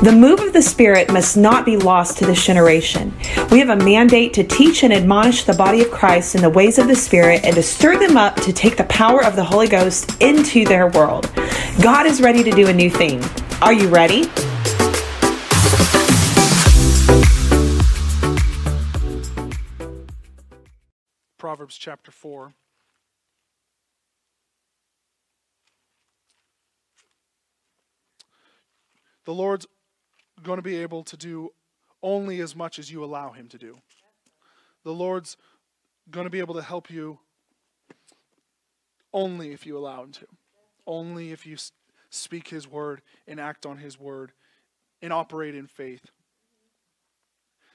[0.00, 3.12] The move of the Spirit must not be lost to this generation.
[3.50, 6.78] We have a mandate to teach and admonish the body of Christ in the ways
[6.78, 9.66] of the Spirit and to stir them up to take the power of the Holy
[9.66, 11.28] Ghost into their world.
[11.82, 13.24] God is ready to do a new thing.
[13.60, 14.26] Are you ready?
[21.38, 22.54] Proverbs chapter 4.
[29.24, 29.66] The Lord's
[30.42, 31.50] going to be able to do
[32.02, 33.76] only as much as you allow Him to do.
[34.84, 35.36] The Lord's
[36.10, 37.18] going to be able to help you
[39.12, 40.26] only if you allow Him to,
[40.86, 41.56] only if you
[42.10, 44.32] speak His word and act on His word
[45.02, 46.06] and operate in faith.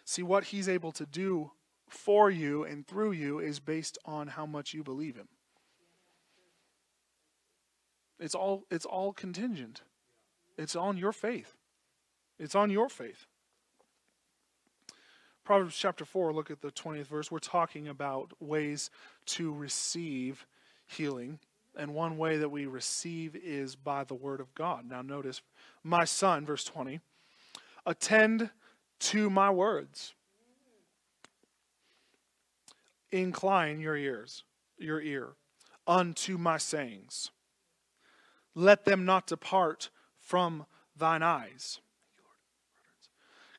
[0.06, 1.52] See, what He's able to do
[1.88, 5.28] for you and through you is based on how much you believe Him.
[8.20, 9.82] It's all, it's all contingent.
[10.58, 11.58] It's on your faith.
[12.40, 13.26] It's on your faith.
[15.44, 17.30] Proverbs chapter 4, look at the 20th verse.
[17.30, 18.90] We're talking about ways
[19.28, 20.46] to receive
[20.86, 21.40] healing.
[21.76, 24.86] And one way that we receive is by the word of God.
[24.88, 25.42] Now, notice,
[25.84, 27.02] my son, verse 20,
[27.86, 28.52] attend
[29.00, 30.14] to my words.
[33.12, 34.44] Incline your ears,
[34.78, 35.36] your ear,
[35.86, 37.32] unto my sayings.
[38.56, 41.80] Let them not depart from thine eyes.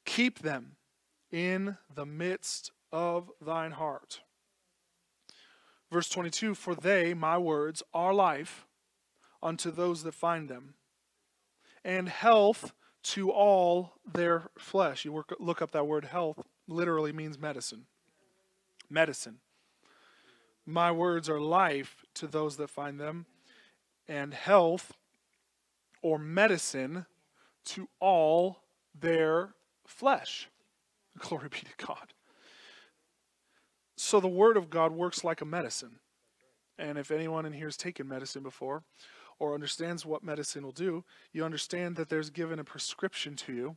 [0.04, 0.76] Keep them
[1.30, 4.20] in the midst of thine heart.
[5.90, 8.66] Verse 22 For they, my words, are life
[9.42, 10.74] unto those that find them,
[11.84, 15.04] and health to all their flesh.
[15.04, 17.86] You work, look up that word health, literally means medicine.
[18.88, 19.38] Medicine.
[20.66, 23.26] My words are life to those that find them,
[24.08, 24.94] and health
[26.00, 27.06] or medicine
[27.66, 28.62] to all
[28.98, 29.54] their
[29.86, 30.48] flesh.
[31.18, 32.12] Glory be to God.
[33.96, 36.00] So the Word of God works like a medicine.
[36.78, 38.82] And if anyone in here has taken medicine before
[39.38, 43.76] or understands what medicine will do, you understand that there's given a prescription to you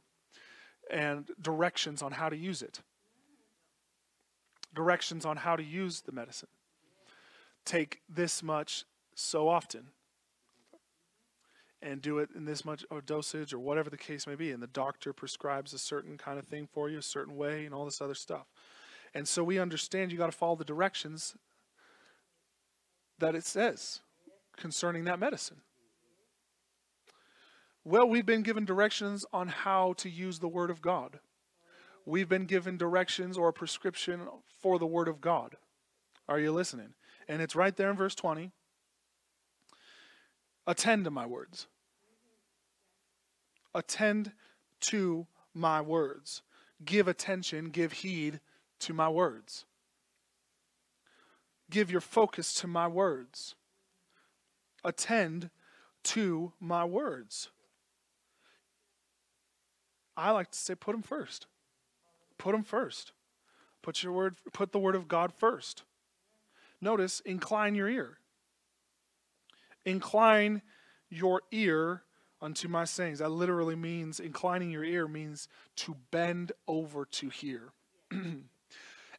[0.90, 2.82] and directions on how to use it.
[4.74, 6.50] Directions on how to use the medicine.
[7.66, 9.90] Take this much so often
[11.82, 14.52] and do it in this much or dosage or whatever the case may be.
[14.52, 17.74] And the doctor prescribes a certain kind of thing for you, a certain way, and
[17.74, 18.48] all this other stuff.
[19.14, 21.36] And so we understand you got to follow the directions
[23.20, 24.02] that it says
[24.56, 25.62] concerning that medicine.
[27.84, 31.20] Well, we've been given directions on how to use the Word of God.
[32.06, 34.28] We've been given directions or a prescription
[34.62, 35.56] for the Word of God.
[36.28, 36.96] Are you listening?
[37.30, 38.52] And it's right there in verse 20.
[40.68, 41.68] Attend to my words.
[43.74, 44.34] Attend
[44.82, 46.42] to my words.
[46.84, 48.42] Give attention, give heed
[48.80, 49.66] to my words.
[51.70, 53.56] Give your focus to my words.
[54.84, 55.50] Attend
[56.04, 57.50] to my words.
[60.16, 61.48] I like to say put them first.
[62.38, 63.12] Put them first.
[63.82, 65.84] Put your word put the word of God first.
[66.82, 68.20] Notice incline your ear.
[69.88, 70.62] Incline
[71.10, 72.04] your ear
[72.42, 73.20] unto my sayings.
[73.20, 77.72] That literally means inclining your ear means to bend over to hear.
[78.12, 78.44] and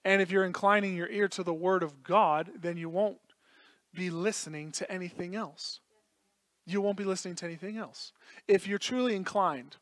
[0.04, 3.16] if you're inclining your ear to the word of God, then you won't
[3.94, 5.80] be listening to anything else.
[6.66, 8.12] You won't be listening to anything else.
[8.46, 9.76] If you're truly inclined,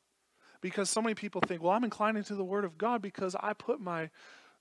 [0.60, 3.54] because so many people think, well, I'm inclining to the word of God because I
[3.54, 4.10] put my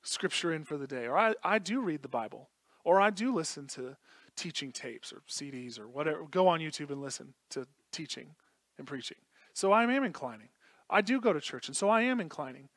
[0.02, 2.50] scripture in for the day, or I, I do read the Bible,
[2.84, 3.96] or I do listen to
[4.36, 6.24] teaching tapes or CDs or whatever.
[6.30, 8.36] Go on YouTube and listen to teaching
[8.78, 9.18] and preaching.
[9.54, 10.50] So I am inclining.
[10.90, 12.70] I do go to church, and so I am inclining.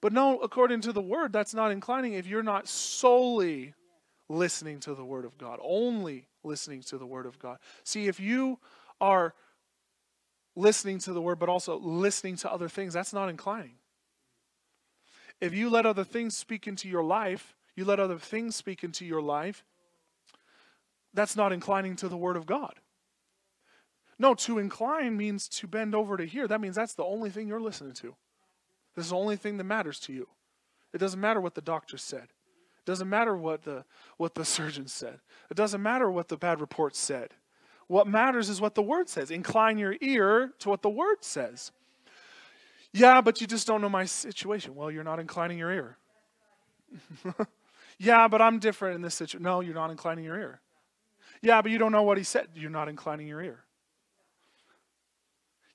[0.00, 3.74] But no, according to the word, that's not inclining if you're not solely
[4.28, 7.58] listening to the word of God, only listening to the word of God.
[7.84, 8.58] See, if you
[9.00, 9.34] are
[10.56, 13.76] listening to the word, but also listening to other things, that's not inclining.
[15.40, 19.04] If you let other things speak into your life, you let other things speak into
[19.04, 19.64] your life,
[21.14, 22.74] that's not inclining to the Word of God.
[24.18, 26.46] No, to incline means to bend over to hear.
[26.46, 28.14] That means that's the only thing you're listening to.
[28.94, 30.28] This is the only thing that matters to you.
[30.92, 32.22] It doesn't matter what the doctor said.
[32.22, 33.84] It doesn't matter what the
[34.16, 35.20] what the surgeon said.
[35.50, 37.30] It doesn't matter what the bad report said.
[37.86, 39.30] What matters is what the word says.
[39.30, 41.70] Incline your ear to what the word says.
[42.92, 44.74] Yeah, but you just don't know my situation.
[44.74, 45.98] Well, you're not inclining your ear.
[47.98, 49.42] yeah, but I'm different in this situation.
[49.42, 50.60] No, you're not inclining your ear.
[51.44, 52.48] Yeah, but you don't know what he said.
[52.54, 53.64] You're not inclining your ear.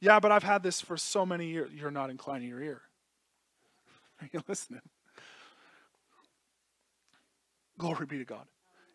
[0.01, 1.69] Yeah, but I've had this for so many years.
[1.71, 2.81] You're not inclining your ear.
[4.21, 4.81] Are you listening?
[7.77, 8.47] Glory be to God.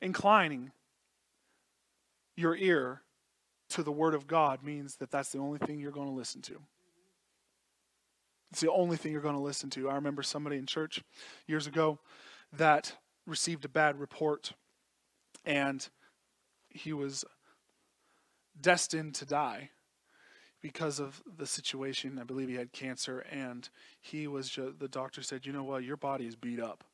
[0.03, 0.73] Inclining
[2.37, 3.03] your ear
[3.69, 6.43] to the Word of God means that that's the only thing you're going to listen
[6.43, 6.61] to.
[8.51, 9.89] It's the only thing you're going to listen to.
[9.89, 11.05] I remember somebody in church
[11.47, 12.01] years ago
[12.53, 12.97] that
[13.29, 14.55] received a bad report
[15.45, 15.89] and
[16.75, 17.25] he was
[18.61, 19.71] destined to die
[20.61, 22.19] because of the situation.
[22.19, 23.69] I believe he had cancer, and
[24.01, 25.85] he was just, the doctor said, You know what?
[25.85, 26.85] Your body is beat up.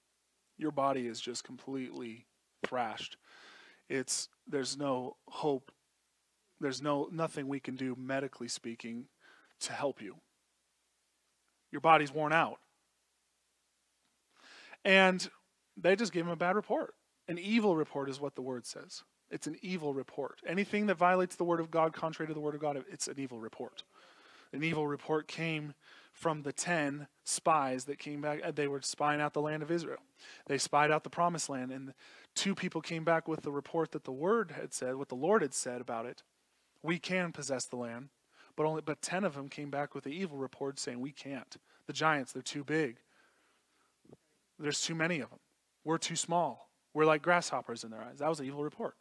[0.58, 2.26] Your body is just completely
[2.64, 3.16] thrashed.
[3.88, 5.72] It's there's no hope.
[6.60, 9.06] There's no nothing we can do medically speaking
[9.60, 10.16] to help you.
[11.72, 12.58] Your body's worn out.
[14.84, 15.28] And
[15.76, 16.94] they just gave him a bad report.
[17.28, 19.02] An evil report is what the word says.
[19.30, 20.40] It's an evil report.
[20.46, 23.18] Anything that violates the word of God, contrary to the word of God, it's an
[23.18, 23.84] evil report.
[24.52, 25.74] An evil report came
[26.12, 28.56] from the 10 spies that came back.
[28.56, 30.00] They were spying out the land of Israel.
[30.46, 31.94] They spied out the promised land, and
[32.34, 35.42] two people came back with the report that the word had said, what the Lord
[35.42, 36.22] had said about it.
[36.82, 38.08] We can possess the land,
[38.56, 41.56] but only but 10 of them came back with the evil report saying we can't.
[41.86, 42.96] The giants, they're too big.
[44.58, 45.38] There's too many of them.
[45.84, 46.68] We're too small.
[46.92, 48.18] We're like grasshoppers in their eyes.
[48.18, 48.96] That was an evil report.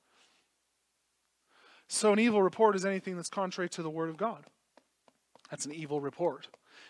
[1.91, 4.45] So, an evil report is anything that's contrary to the Word of God.
[5.49, 6.47] That's an evil report.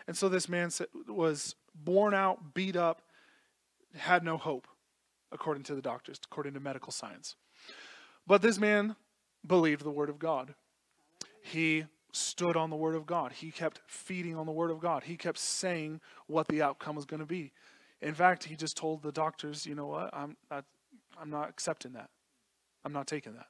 [0.08, 0.72] And so, this man
[1.08, 3.02] was born out, beat up,
[3.96, 4.68] had no hope,
[5.32, 7.38] according to the doctors, according to medical science.
[8.28, 8.98] But this man
[9.48, 10.54] believed the Word of God.
[11.42, 13.32] He stood on the Word of God.
[13.32, 15.04] He kept feeding on the Word of God.
[15.04, 17.54] He kept saying what the outcome was going to be.
[18.02, 20.66] In fact, he just told the doctors, you know what, I'm not,
[21.20, 22.10] I'm not accepting that.
[22.84, 23.48] I'm not taking that.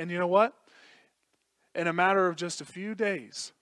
[0.00, 0.54] And you know what?
[1.74, 3.52] In a matter of just a few days,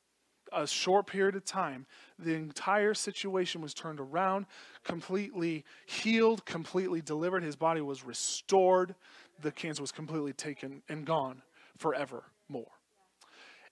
[0.53, 1.85] a short period of time,
[2.17, 4.47] the entire situation was turned around,
[4.85, 7.43] completely healed, completely delivered.
[7.43, 8.95] His body was restored.
[9.43, 11.43] The cancer was completely taken and gone
[11.77, 12.71] forevermore.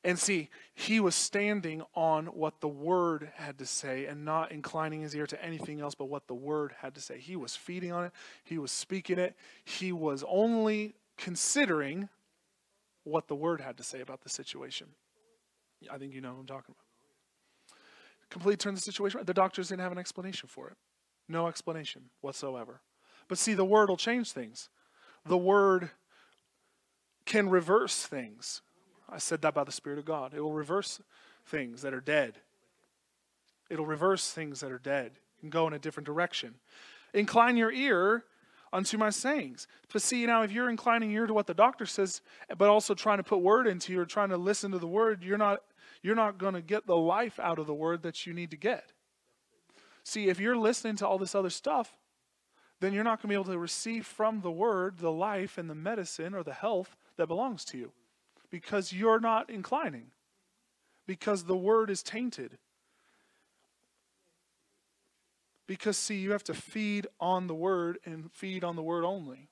[0.02, 5.02] And see, he was standing on what the word had to say and not inclining
[5.02, 7.20] his ear to anything else but what the word had to say.
[7.20, 12.08] He was feeding on it, he was speaking it, he was only considering
[13.06, 14.88] what the word had to say about the situation.
[15.90, 17.78] I think you know what I'm talking about.
[18.30, 20.76] Completely turn the situation The doctors didn't have an explanation for it.
[21.28, 22.80] No explanation whatsoever.
[23.28, 24.68] But see, the word will change things.
[25.24, 25.90] The word
[27.24, 28.62] can reverse things.
[29.08, 30.34] I said that by the Spirit of God.
[30.34, 31.00] It will reverse
[31.44, 32.38] things that are dead.
[33.70, 35.12] It'll reverse things that are dead
[35.42, 36.56] and go in a different direction.
[37.14, 38.24] Incline your ear
[38.76, 39.66] unto my sayings.
[39.92, 42.20] But see, now if you're inclining your ear to what the doctor says,
[42.56, 45.24] but also trying to put word into you or trying to listen to the word,
[45.24, 45.62] you're not
[46.02, 48.56] you're not going to get the life out of the word that you need to
[48.56, 48.92] get.
[50.04, 51.96] See, if you're listening to all this other stuff,
[52.80, 55.70] then you're not going to be able to receive from the word the life and
[55.70, 57.92] the medicine or the health that belongs to you
[58.50, 60.12] because you're not inclining,
[61.06, 62.58] because the word is tainted.
[65.66, 69.48] Because, see, you have to feed on the word and feed on the word only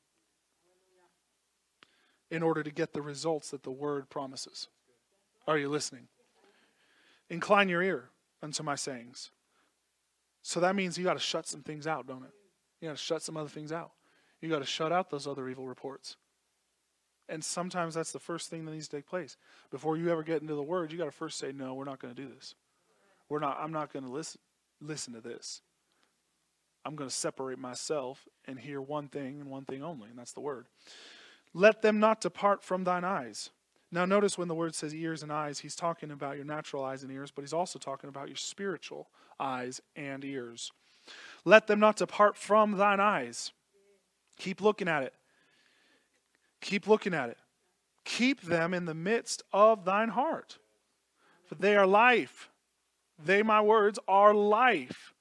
[2.31, 4.69] in order to get the results that the word promises.
[5.47, 6.09] Are you listening?
[7.29, 8.11] Incline your ear
[8.43, 9.31] unto my sayings.
[10.43, 12.33] So that means you got to shut some things out, don't it?
[12.81, 13.93] You got to shut some other things out.
[14.41, 16.17] You got to shut out those other evil reports.
[17.29, 19.39] And sometimes that's the first thing that needs to take place.
[19.71, 21.99] Before you ever get into the word, you got to first say, "No, we're not
[21.99, 22.55] going to do this.
[23.31, 24.41] We're not I'm not going to listen
[24.83, 25.63] listen to this.
[26.85, 30.33] I'm going to separate myself and hear one thing and one thing only, and that's
[30.33, 30.67] the word.
[31.55, 33.51] Let them not depart from thine eyes.
[33.91, 37.03] Now, notice when the word says ears and eyes, he's talking about your natural eyes
[37.03, 40.73] and ears, but he's also talking about your spiritual eyes and ears.
[41.45, 43.53] Let them not depart from thine eyes.
[44.37, 45.15] Keep looking at it.
[46.61, 47.39] Keep looking at it.
[48.05, 50.59] Keep them in the midst of thine heart.
[51.45, 52.51] For they are life.
[53.23, 55.14] They, my words, are life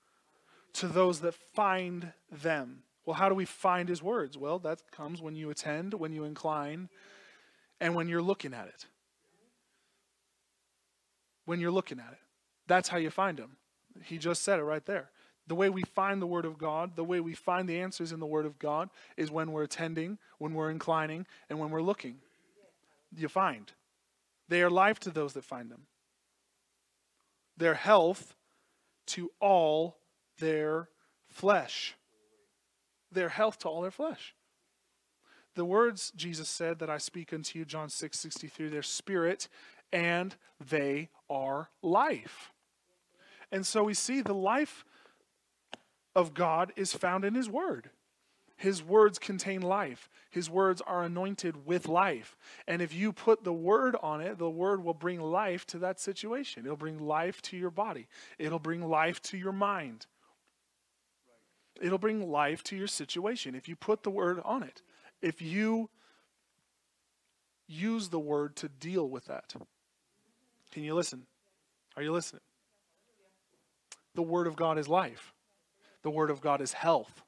[0.73, 2.83] to those that find them.
[3.05, 4.37] Well, how do we find his words?
[4.37, 6.89] Well, that comes when you attend, when you incline,
[7.79, 8.85] and when you're looking at it.
[11.45, 12.19] When you're looking at it.
[12.67, 13.57] That's how you find him.
[14.03, 15.09] He just said it right there.
[15.45, 18.21] The way we find the Word of God, the way we find the answers in
[18.21, 22.15] the Word of God, is when we're attending, when we're inclining, and when we're looking.
[23.15, 23.71] You find.
[24.47, 25.87] They are life to those that find them,
[27.57, 28.35] their health
[29.07, 29.97] to all
[30.39, 30.89] their
[31.27, 31.95] flesh.
[33.11, 34.35] Their health to all their flesh.
[35.55, 39.47] The words Jesus said that I speak unto you, John 6 63, their spirit
[39.91, 42.51] and they are life.
[43.51, 44.83] And so we see the life
[46.15, 47.91] of God is found in His Word.
[48.55, 50.09] His words contain life.
[50.29, 52.37] His words are anointed with life.
[52.67, 55.99] And if you put the word on it, the word will bring life to that
[55.99, 56.65] situation.
[56.65, 58.07] It'll bring life to your body,
[58.39, 60.07] it'll bring life to your mind.
[61.81, 64.81] It'll bring life to your situation if you put the word on it.
[65.21, 65.89] If you
[67.67, 69.53] use the word to deal with that.
[70.71, 71.25] Can you listen?
[71.95, 72.41] Are you listening?
[74.15, 75.33] The word of God is life.
[76.03, 77.23] The word of God is health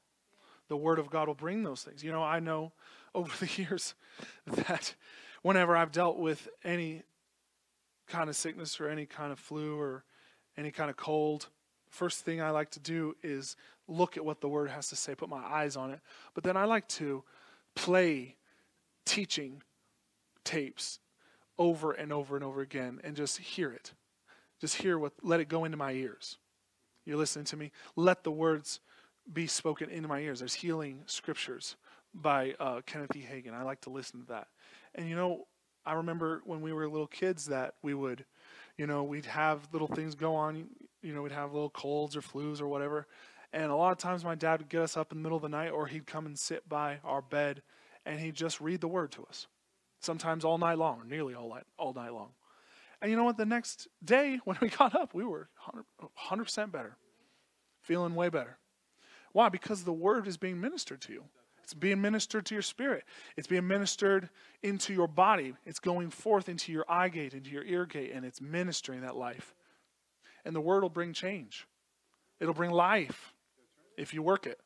[0.68, 2.02] the Word of God will bring those things.
[2.02, 2.72] You know, I know
[3.14, 3.94] over the years
[4.46, 4.94] that
[5.42, 7.02] whenever I've dealt with any
[8.06, 10.04] kind of sickness or any kind of flu or
[10.56, 11.48] any kind of cold,
[11.96, 13.56] first thing I like to do is
[13.88, 16.00] look at what the Word has to say, put my eyes on it.
[16.34, 17.24] But then I like to
[17.74, 18.36] play
[19.04, 19.62] teaching
[20.44, 20.98] tapes
[21.58, 23.92] over and over and over again and just hear it.
[24.60, 26.36] Just hear what, let it go into my ears.
[27.04, 27.72] You're listening to me?
[27.94, 28.80] Let the words
[29.32, 30.40] be spoken into my ears.
[30.40, 31.76] There's healing scriptures
[32.14, 33.26] by uh, Kenneth E.
[33.30, 33.54] Hagin.
[33.54, 34.48] I like to listen to that.
[34.94, 35.46] And you know,
[35.84, 38.24] I remember when we were little kids that we would,
[38.76, 40.66] you know, we'd have little things go on.
[41.06, 43.06] You know, we'd have little colds or flus or whatever.
[43.52, 45.42] And a lot of times my dad would get us up in the middle of
[45.42, 47.62] the night or he'd come and sit by our bed
[48.04, 49.46] and he'd just read the word to us.
[50.00, 52.30] Sometimes all night long, nearly all night, all night long.
[53.00, 53.36] And you know what?
[53.36, 56.96] The next day when we got up, we were 100 percent better,
[57.82, 58.58] feeling way better.
[59.32, 59.48] Why?
[59.48, 61.24] Because the word is being ministered to you.
[61.62, 63.04] It's being ministered to your spirit.
[63.36, 64.28] It's being ministered
[64.62, 65.54] into your body.
[65.64, 69.16] It's going forth into your eye gate, into your ear gate, and it's ministering that
[69.16, 69.55] life.
[70.46, 71.66] And the word will bring change.
[72.40, 73.34] It'll bring life
[73.98, 74.60] if you work it,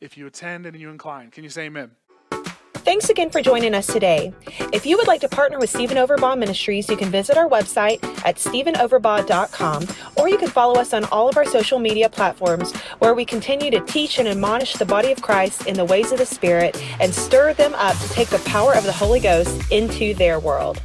[0.00, 1.30] if you attend and you incline.
[1.30, 1.92] Can you say amen?
[2.78, 4.34] Thanks again for joining us today.
[4.72, 8.02] If you would like to partner with Stephen Overbaugh Ministries, you can visit our website
[8.26, 13.14] at stephenoverbaugh.com or you can follow us on all of our social media platforms where
[13.14, 16.26] we continue to teach and admonish the body of Christ in the ways of the
[16.26, 20.40] Spirit and stir them up to take the power of the Holy Ghost into their
[20.40, 20.82] world.